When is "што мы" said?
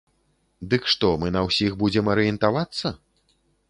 0.93-1.31